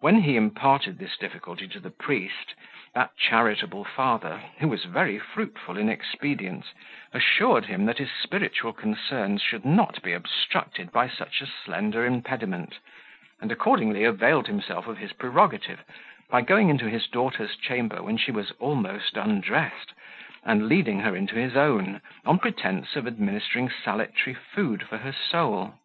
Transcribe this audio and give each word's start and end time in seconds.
When 0.00 0.22
he 0.22 0.34
imparted 0.36 0.98
this 0.98 1.16
difficulty 1.16 1.68
to 1.68 1.78
the 1.78 1.92
priest, 1.92 2.54
that 2.92 3.16
charitable 3.16 3.84
father, 3.84 4.42
who 4.58 4.66
was 4.66 4.82
very 4.82 5.16
fruitful 5.20 5.76
in 5.78 5.88
expedients, 5.88 6.72
assured 7.12 7.66
him 7.66 7.86
that 7.86 7.98
his 7.98 8.10
spiritual 8.10 8.72
concerns 8.72 9.40
should 9.42 9.64
not 9.64 10.02
be 10.02 10.12
obstructed 10.12 10.90
by 10.90 11.06
such 11.08 11.40
a 11.40 11.46
slender 11.46 12.04
impediment; 12.04 12.80
and 13.40 13.52
accordingly 13.52 14.02
availed 14.02 14.48
himself 14.48 14.88
of 14.88 14.98
his 14.98 15.12
prerogative, 15.12 15.84
by 16.28 16.40
going 16.40 16.68
into 16.68 16.88
his 16.90 17.06
daughter's 17.06 17.54
chamber 17.54 18.02
when 18.02 18.16
she 18.16 18.32
was 18.32 18.50
almost 18.58 19.16
undressed, 19.16 19.92
and 20.42 20.66
leading 20.68 20.98
her 20.98 21.14
into 21.14 21.36
his 21.36 21.54
own, 21.54 22.00
on 22.26 22.40
pretence 22.40 22.96
of 22.96 23.06
administering 23.06 23.70
salutary 23.70 24.34
food 24.34 24.82
for 24.82 24.98
her 24.98 25.12
soul. 25.12 25.76